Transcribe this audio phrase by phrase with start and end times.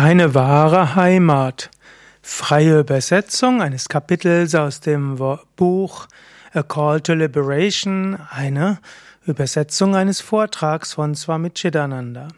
[0.00, 1.70] Deine wahre Heimat.
[2.22, 5.16] Freie Übersetzung eines Kapitels aus dem
[5.56, 6.06] Buch
[6.54, 8.78] A Call to Liberation, eine
[9.26, 12.28] Übersetzung eines Vortrags von Swami Chidananda.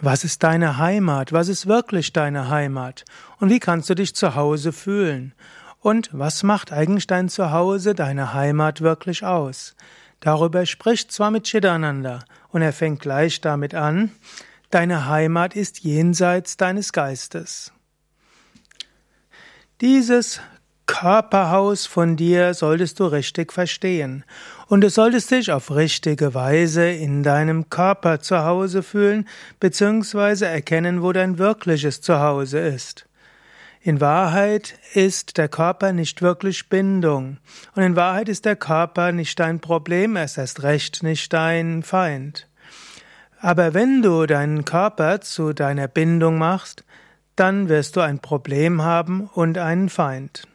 [0.00, 1.34] Was ist deine Heimat?
[1.34, 3.04] Was ist wirklich deine Heimat?
[3.40, 5.34] Und wie kannst du dich zu Hause fühlen?
[5.80, 9.76] Und was macht eigentlich dein Zuhause, deine Heimat wirklich aus?
[10.20, 14.12] Darüber spricht Swami Chidananda und er fängt gleich damit an,
[14.70, 17.72] Deine Heimat ist jenseits deines Geistes.
[19.80, 20.40] Dieses
[20.86, 24.24] Körperhaus von dir solltest du richtig verstehen.
[24.66, 31.02] Und du solltest dich auf richtige Weise in deinem Körper zu Hause fühlen, beziehungsweise erkennen,
[31.02, 33.06] wo dein wirkliches Zuhause ist.
[33.80, 37.38] In Wahrheit ist der Körper nicht wirklich Bindung.
[37.74, 41.82] Und in Wahrheit ist der Körper nicht dein Problem, er ist erst recht nicht dein
[41.82, 42.49] Feind.
[43.42, 46.84] Aber wenn du deinen Körper zu deiner Bindung machst,
[47.36, 50.46] dann wirst du ein Problem haben und einen Feind.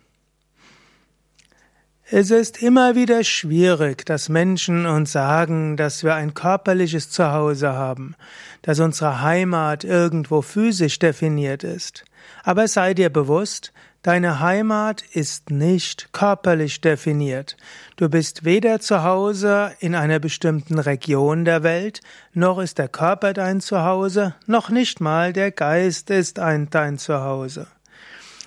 [2.07, 8.13] Es ist immer wieder schwierig, dass Menschen uns sagen, dass wir ein körperliches Zuhause haben,
[8.61, 12.05] dass unsere Heimat irgendwo physisch definiert ist.
[12.43, 13.73] Aber sei dir bewusst,
[14.05, 17.57] Deine Heimat ist nicht körperlich definiert.
[17.95, 23.33] Du bist weder zu Hause in einer bestimmten Region der Welt, noch ist der Körper
[23.33, 27.65] dein Zuhause, noch nicht mal der Geist ist ein dein Zuhause.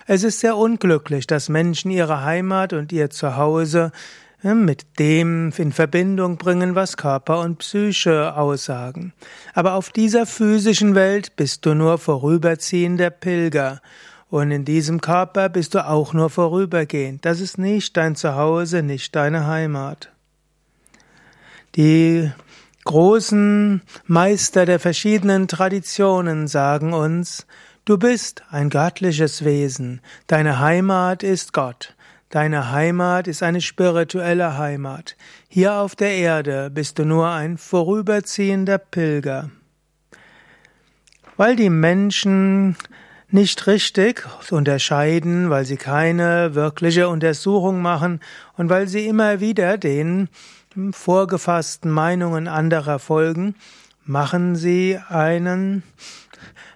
[0.06, 3.91] Es ist sehr unglücklich, dass Menschen ihre Heimat und ihr Zuhause
[4.45, 9.12] äh, mit dem in Verbindung bringen, was Körper und Psyche aussagen.
[9.55, 13.81] Aber auf dieser physischen Welt bist du nur vorüberziehender Pilger
[14.30, 17.24] und in diesem Körper bist du auch nur vorübergehend.
[17.24, 20.10] Das ist nicht dein Zuhause, nicht deine Heimat.
[21.76, 22.30] Die
[22.84, 27.46] großen Meister der verschiedenen Traditionen sagen uns,
[27.84, 31.94] du bist ein göttliches Wesen, deine Heimat ist Gott.
[32.30, 35.17] Deine Heimat ist eine spirituelle Heimat.
[35.48, 39.50] Hier auf der Erde bist du nur ein vorüberziehender Pilger.
[41.38, 42.77] Weil die Menschen
[43.30, 48.20] nicht richtig unterscheiden, weil sie keine wirkliche Untersuchung machen
[48.56, 50.28] und weil sie immer wieder den
[50.92, 53.55] vorgefassten Meinungen anderer folgen,
[54.05, 55.83] machen sie einen,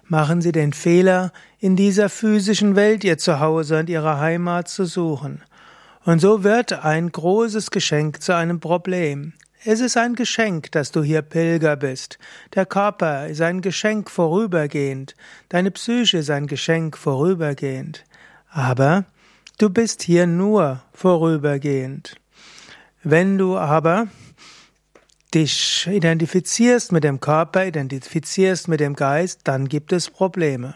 [0.07, 5.41] machen sie den Fehler, in dieser physischen Welt ihr Zuhause und ihre Heimat zu suchen.
[6.05, 9.33] Und so wird ein großes Geschenk zu einem Problem.
[9.65, 12.19] Es ist ein Geschenk, dass du hier Pilger bist.
[12.53, 15.15] Der Körper ist ein Geschenk vorübergehend.
[15.47, 18.03] Deine Psyche ist ein Geschenk vorübergehend.
[18.49, 19.05] Aber
[19.59, 22.17] du bist hier nur vorübergehend.
[23.03, 24.07] Wenn du aber
[25.33, 30.75] dich identifizierst mit dem Körper, identifizierst mit dem Geist, dann gibt es Probleme.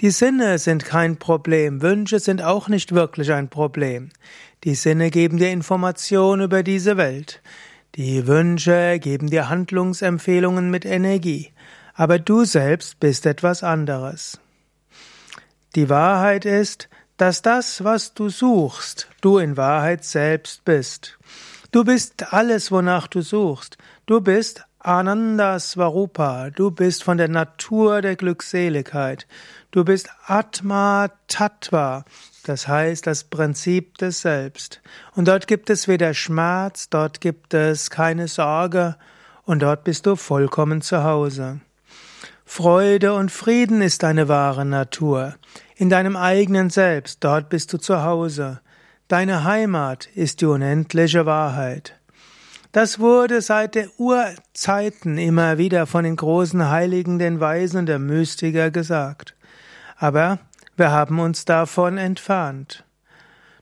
[0.00, 4.08] Die Sinne sind kein Problem, Wünsche sind auch nicht wirklich ein Problem.
[4.64, 7.42] Die Sinne geben dir Informationen über diese Welt.
[7.98, 11.50] Die Wünsche geben dir Handlungsempfehlungen mit Energie,
[11.94, 14.38] aber du selbst bist etwas anderes.
[15.74, 21.18] Die Wahrheit ist, dass das, was du suchst, du in Wahrheit selbst bist.
[21.72, 23.78] Du bist alles, wonach du suchst.
[24.06, 29.26] Du bist Ananda Svarupa, du bist von der Natur der Glückseligkeit.
[29.72, 32.04] Du bist Atma Tattva,
[32.44, 34.80] das heißt das Prinzip des Selbst.
[35.16, 38.96] Und dort gibt es weder Schmerz, dort gibt es keine Sorge
[39.44, 41.60] und dort bist du vollkommen zu Hause.
[42.44, 45.34] Freude und Frieden ist deine wahre Natur.
[45.74, 48.60] In deinem eigenen Selbst, dort bist du zu Hause.
[49.08, 51.97] Deine Heimat ist die unendliche Wahrheit.
[52.72, 57.98] Das wurde seit der Urzeiten immer wieder von den großen Heiligen, den Weisen und der
[57.98, 59.34] Mystiker gesagt.
[59.96, 60.38] Aber
[60.76, 62.84] wir haben uns davon entfernt.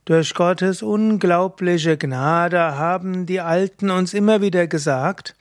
[0.06, 5.34] Durch Gottes unglaubliche Gnade haben die Alten uns immer wieder gesagt,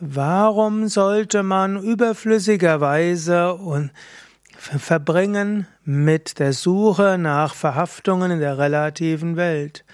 [0.00, 3.90] warum sollte man überflüssigerweise und
[4.56, 9.84] verbringen mit der Suche nach Verhaftungen in der relativen Welt?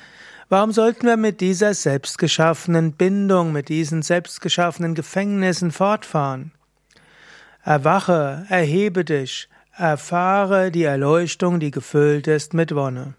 [0.52, 6.50] Warum sollten wir mit dieser selbstgeschaffenen Bindung, mit diesen selbstgeschaffenen Gefängnissen fortfahren?
[7.62, 13.14] Erwache, erhebe dich, Erfahre die Erleuchtung, die gefüllt ist mit Wonne.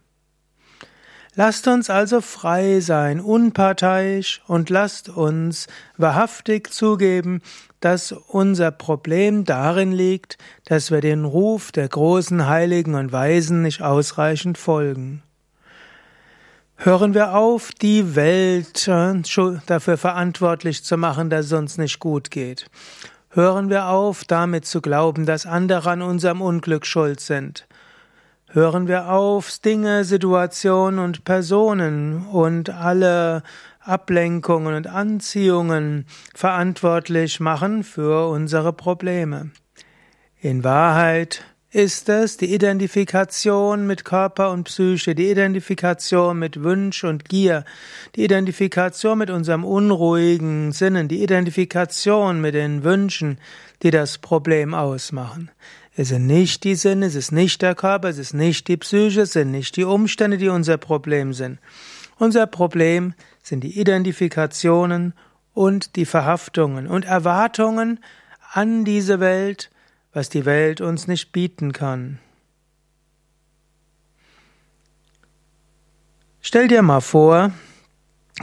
[1.34, 7.42] Lasst uns also frei sein, unparteiisch und lasst uns wahrhaftig zugeben,
[7.80, 13.82] dass unser Problem darin liegt, dass wir den Ruf der großen Heiligen und Weisen nicht
[13.82, 15.24] ausreichend folgen.
[16.84, 22.72] Hören wir auf, die Welt dafür verantwortlich zu machen, dass es uns nicht gut geht.
[23.30, 27.68] Hören wir auf, damit zu glauben, dass andere an unserem Unglück schuld sind.
[28.48, 33.44] Hören wir auf, Dinge, Situationen und Personen und alle
[33.82, 39.52] Ablenkungen und Anziehungen verantwortlich machen für unsere Probleme.
[40.40, 47.30] In Wahrheit ist es die Identifikation mit Körper und Psyche, die Identifikation mit Wunsch und
[47.30, 47.64] Gier,
[48.16, 53.40] die Identifikation mit unserem unruhigen Sinnen, die Identifikation mit den Wünschen,
[53.84, 55.50] die das Problem ausmachen.
[55.96, 59.22] Es sind nicht die Sinne, es ist nicht der Körper, es ist nicht die Psyche,
[59.22, 61.60] es sind nicht die Umstände, die unser Problem sind.
[62.18, 65.14] Unser Problem sind die Identifikationen
[65.54, 68.00] und die Verhaftungen und Erwartungen
[68.52, 69.70] an diese Welt,
[70.14, 72.20] was die Welt uns nicht bieten kann.
[76.42, 77.52] Stell dir mal vor,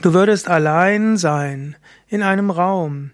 [0.02, 1.76] du würdest allein sein
[2.06, 3.10] in einem Raum.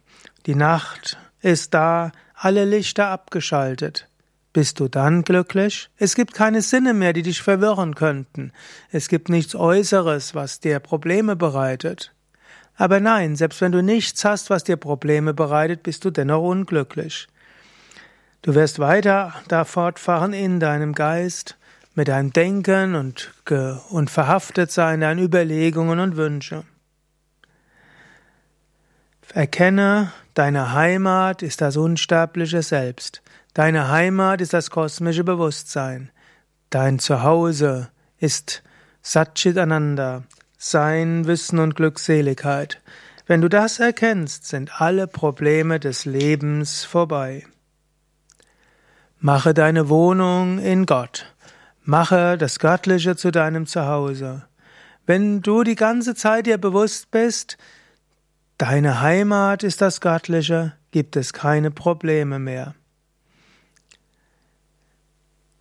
[0.46, 4.08] Die Nacht ist da, alle Lichter abgeschaltet.
[4.52, 5.90] Bist du dann glücklich?
[5.96, 8.52] Es gibt keine Sinne mehr, die dich verwirren könnten.
[8.92, 12.14] Es gibt nichts Äußeres, was dir Probleme bereitet.
[12.76, 17.26] Aber nein, selbst wenn du nichts hast, was dir Probleme bereitet, bist du dennoch unglücklich.
[18.44, 21.56] Du wirst weiter da fortfahren in deinem Geist,
[21.94, 23.32] mit deinem Denken und,
[23.88, 26.64] und verhaftet sein, deinen Überlegungen und Wünsche.
[29.32, 33.22] Erkenne, deine Heimat ist das unsterbliche Selbst.
[33.54, 36.10] Deine Heimat ist das kosmische Bewusstsein.
[36.68, 37.88] Dein Zuhause
[38.18, 38.62] ist
[39.00, 40.24] Satchitananda,
[40.58, 42.82] sein Wissen und Glückseligkeit.
[43.26, 47.46] Wenn du das erkennst, sind alle Probleme des Lebens vorbei.
[49.26, 51.34] Mache deine Wohnung in Gott.
[51.82, 54.42] Mache das Göttliche zu deinem Zuhause.
[55.06, 57.56] Wenn du die ganze Zeit dir bewusst bist,
[58.58, 62.74] deine Heimat ist das Göttliche, gibt es keine Probleme mehr.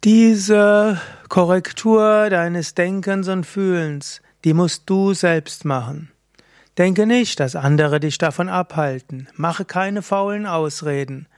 [0.04, 1.00] Diese
[1.30, 6.12] Korrektur deines Denkens und Fühlens, die musst du selbst machen.
[6.78, 9.30] Denke nicht, dass andere dich davon abhalten.
[9.36, 11.30] Mache keine faulen Ausreden.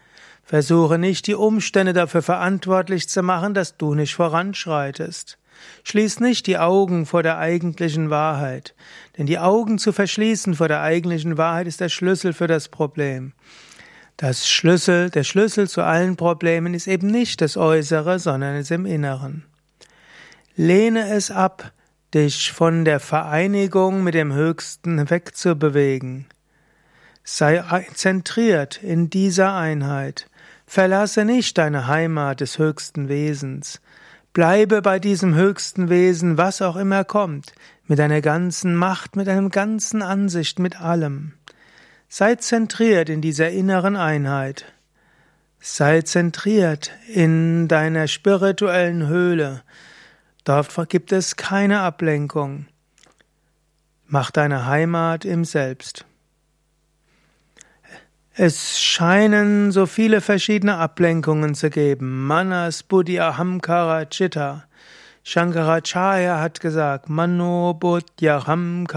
[0.46, 5.40] Versuche nicht, die Umstände dafür verantwortlich zu machen, dass du nicht voranschreitest.
[5.84, 8.76] Schließ nicht die Augen vor der eigentlichen Wahrheit,
[9.18, 13.34] denn die Augen zu verschließen vor der eigentlichen Wahrheit ist der Schlüssel für das Problem.
[14.18, 18.86] Das Schlüssel, der Schlüssel zu allen Problemen ist eben nicht das Äußere, sondern es im
[18.86, 19.46] Inneren.
[20.56, 21.72] Lehne es ab,
[22.14, 26.28] dich von der Vereinigung mit dem Höchsten wegzubewegen.
[27.24, 27.64] Sei
[27.94, 30.28] zentriert in dieser Einheit.
[30.66, 33.82] Verlasse nicht deine Heimat des höchsten Wesens.
[34.34, 37.54] Bleibe bei diesem höchsten Wesen, was auch immer kommt,
[37.86, 41.34] mit deiner ganzen Macht, mit deinem ganzen Ansicht, mit allem.
[42.10, 44.66] Sei zentriert in dieser inneren Einheit.
[45.60, 49.64] Sei zentriert in deiner spirituellen Höhle.
[50.44, 52.68] Dort gibt es keine Ablenkung.
[54.06, 56.06] Mach deine Heimat im Selbst.
[58.38, 62.28] Es scheinen so viele verschiedene Ablenkungen zu geben.
[62.28, 64.66] Manas, Buddhi, Ahamkara, Chitta.
[65.24, 68.88] Shankaracharya hat gesagt, Mano Buddhyaham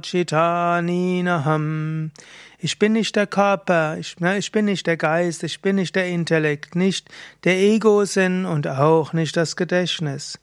[0.00, 2.12] Chitta Ninaham.
[2.60, 6.06] Ich bin nicht der Körper, ich, ich bin nicht der Geist, ich bin nicht der
[6.06, 7.08] Intellekt, nicht
[7.42, 10.38] der Ego-Sinn und auch nicht das Gedächtnis.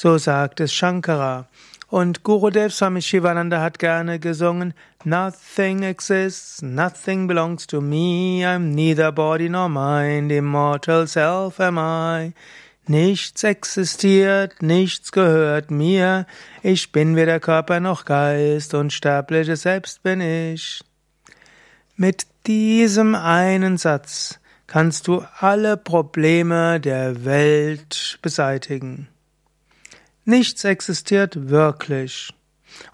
[0.00, 1.48] So sagt es Shankara.
[1.88, 9.10] Und Gurudev Swami Shivananda hat gerne gesungen, Nothing exists, nothing belongs to me, I'm neither
[9.10, 12.32] body nor mind, immortal self am I.
[12.86, 16.26] Nichts existiert, nichts gehört mir,
[16.62, 20.80] ich bin weder Körper noch Geist, unsterbliches Selbst bin ich.
[21.96, 24.38] Mit diesem einen Satz
[24.68, 29.08] kannst du alle Probleme der Welt beseitigen.
[30.28, 32.34] Nichts existiert wirklich.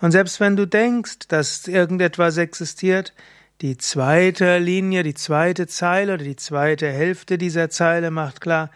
[0.00, 3.12] Und selbst wenn du denkst, dass irgendetwas existiert,
[3.60, 8.70] die zweite Linie, die zweite Zeile oder die zweite Hälfte dieser Zeile macht klar,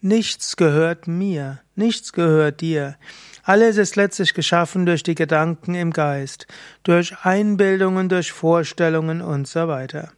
[0.00, 2.94] nichts gehört mir, nichts gehört dir.
[3.42, 6.46] Alles ist letztlich geschaffen durch die Gedanken im Geist,
[6.84, 10.12] durch Einbildungen, durch Vorstellungen und so weiter.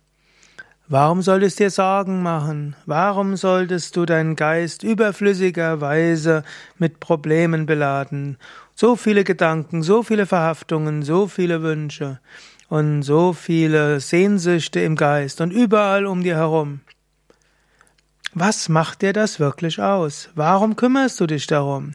[0.88, 2.76] Warum solltest dir Sorgen machen?
[2.86, 6.44] Warum solltest du deinen Geist überflüssigerweise
[6.78, 8.36] mit Problemen beladen?
[8.76, 12.20] So viele Gedanken, so viele Verhaftungen, so viele Wünsche
[12.68, 16.82] und so viele Sehnsüchte im Geist und überall um dir herum.
[18.32, 20.28] Was macht dir das wirklich aus?
[20.36, 21.94] Warum kümmerst du dich darum?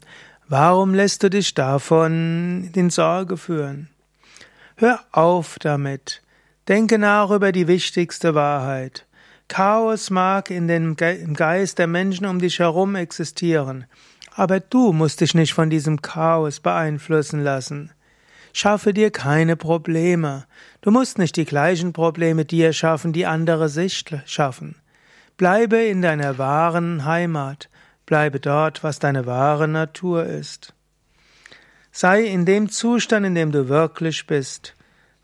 [0.49, 3.87] Warum lässt du dich davon in Sorge führen?
[4.75, 6.21] Hör auf damit.
[6.67, 9.07] Denke nach über die wichtigste Wahrheit.
[9.47, 13.85] Chaos mag in dem im Geist der Menschen um dich herum existieren,
[14.35, 17.91] aber du musst dich nicht von diesem Chaos beeinflussen lassen.
[18.53, 20.45] Schaffe dir keine Probleme.
[20.81, 24.75] Du musst nicht die gleichen Probleme dir schaffen, die andere sich schaffen.
[25.37, 27.69] Bleibe in deiner wahren Heimat.
[28.05, 30.73] Bleibe dort, was deine wahre Natur ist.
[31.91, 34.75] Sei in dem Zustand, in dem du wirklich bist.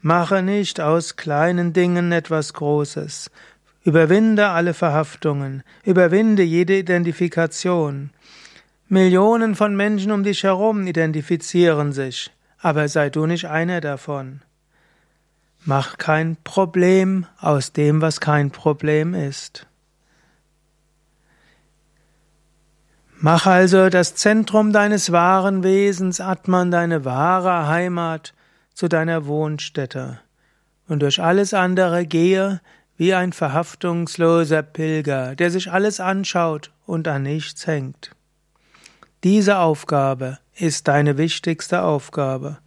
[0.08, 3.30] Mache nicht aus kleinen Dingen etwas Großes.
[3.84, 5.64] Überwinde alle Verhaftungen.
[5.84, 8.12] Überwinde jede Identifikation.
[8.88, 14.42] Millionen von Menschen um dich herum identifizieren sich aber sei du nicht einer davon.
[15.64, 19.68] Mach kein Problem aus dem, was kein Problem ist.
[23.20, 28.34] Mach also das Zentrum deines wahren Wesens, Atman, deine wahre Heimat,
[28.78, 30.20] zu deiner Wohnstätte,
[30.88, 32.62] und durch alles andere gehe
[32.96, 38.12] wie ein verhaftungsloser Pilger, der sich alles anschaut und an nichts hängt.
[39.24, 42.60] Diese Aufgabe ist deine wichtigste Aufgabe.